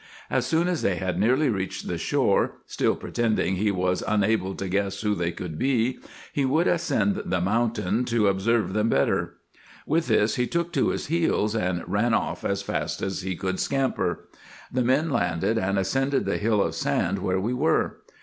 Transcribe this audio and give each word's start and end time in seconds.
As 0.31 0.47
soon 0.47 0.67
as 0.67 0.81
they 0.81 0.95
had 0.95 1.19
nearly 1.19 1.47
reached 1.47 1.87
the 1.87 1.99
shore, 1.99 2.53
still 2.65 2.95
pretending 2.95 3.57
he 3.57 3.69
was 3.69 4.03
unable 4.07 4.55
to 4.55 4.67
guess 4.67 5.01
who 5.01 5.13
they 5.13 5.31
could 5.31 5.59
be, 5.59 5.99
he 6.33 6.43
would 6.43 6.65
ascend 6.65 7.21
the 7.23 7.39
mountain 7.39 8.03
to 8.05 8.27
observe 8.27 8.71
IN 8.71 8.71
EGYPT, 8.71 8.75
NUBIA, 8.77 8.89
&c. 8.89 8.95
209 9.05 9.05
them 9.05 9.29
better. 9.29 9.35
With 9.85 10.07
this 10.07 10.37
lie 10.39 10.45
took 10.45 10.73
to 10.73 10.89
his 10.89 11.05
heels, 11.05 11.55
and 11.55 11.83
ran 11.87 12.15
off 12.15 12.43
as 12.43 12.63
fast 12.63 13.03
as 13.03 13.21
he 13.21 13.35
could 13.35 13.59
scamper. 13.59 14.27
The 14.73 14.81
men 14.81 15.11
landed, 15.11 15.59
and 15.59 15.77
ascended 15.77 16.25
the 16.25 16.39
hill 16.39 16.63
of 16.63 16.73
sand 16.73 17.19
where 17.19 17.39
we 17.39 17.53
were. 17.53 17.97